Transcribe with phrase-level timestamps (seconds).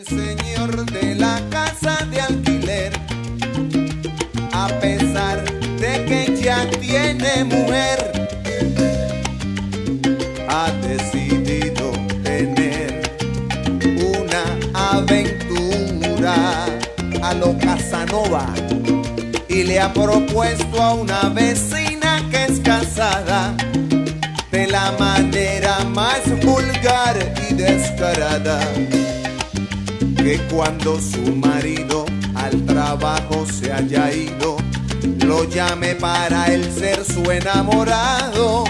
[0.00, 2.92] El señor de la casa de alquiler,
[4.52, 5.44] a pesar
[5.78, 8.28] de que ya tiene mujer,
[10.48, 13.02] ha decidido tener
[14.16, 16.66] una aventura
[17.22, 18.46] a lo Casanova
[19.48, 23.54] y le ha propuesto a una vecina que es casada
[24.50, 27.16] de la manera más vulgar
[27.50, 28.60] y descarada
[30.30, 32.04] que cuando su marido
[32.36, 34.58] al trabajo se haya ido,
[35.26, 38.62] lo llame para él ser su enamorado.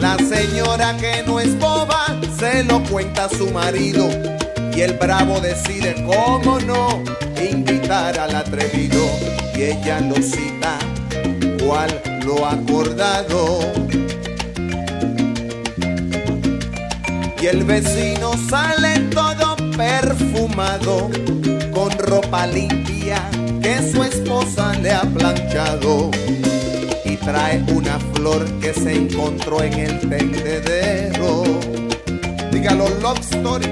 [0.00, 4.08] La señora que no es boba se lo cuenta a su marido
[4.74, 7.04] y el bravo decide cómo no
[7.40, 9.08] invitar al atrevido
[9.54, 10.76] y ella lo cita
[11.64, 13.60] cual lo acordado.
[17.40, 19.05] Y el vecino sale
[20.56, 23.20] con ropa limpia
[23.60, 26.10] que su esposa le ha planchado.
[27.04, 31.44] Y trae una flor que se encontró en el tendedero.
[32.50, 33.66] Dígalo, love story.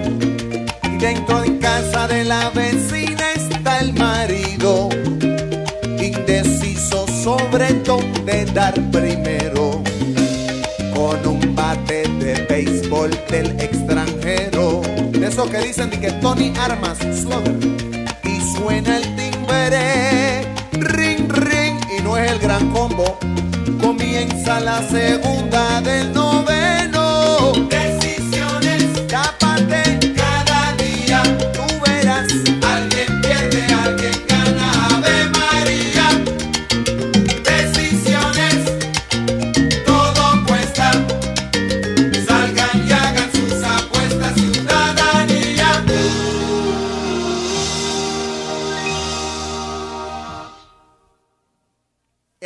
[0.82, 4.90] Y dentro de casa de la vecina está el marido,
[5.98, 9.82] indeciso sobre dónde dar primero
[10.94, 13.93] con un bate de béisbol del extranjero.
[15.34, 17.58] Que dicen de que Tony Armas Slugger.
[18.22, 23.18] Y suena el timbre, ring, ring, y no es el gran combo.
[23.80, 26.33] Comienza la segunda del noveno.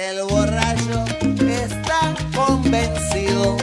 [0.00, 1.04] El borracho
[1.50, 3.56] está convencido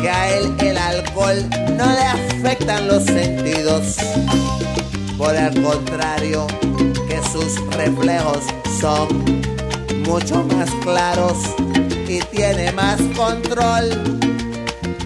[0.00, 1.36] que a él el alcohol
[1.76, 3.96] no le afectan los sentidos.
[5.18, 6.46] Por el contrario,
[7.06, 8.38] que sus reflejos
[8.80, 9.42] son
[10.06, 11.36] mucho más claros
[12.08, 14.18] y tiene más control.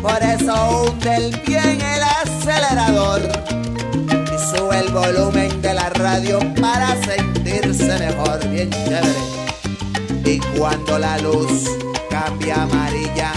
[0.01, 3.23] Por eso hunde el pie en el acelerador
[4.07, 9.38] y sube el volumen de la radio para sentirse mejor, bien chévere.
[10.31, 11.71] Y cuando la luz
[12.11, 13.33] cambia amarilla,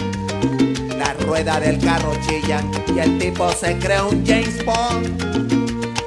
[0.97, 2.61] la rueda del carro chilla
[2.93, 5.07] y el tipo se cree un James Bond.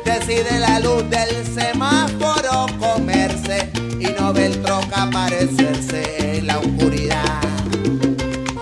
[0.04, 7.40] Decide la luz del semáforo comerse y no ve el troca aparecerse en la oscuridad.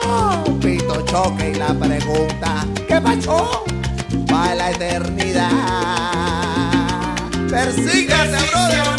[0.06, 3.64] Oh, pito choque y la pregunta, ¿qué pasó?
[4.32, 5.50] Va a la eternidad.
[7.50, 8.92] Persígase, brother.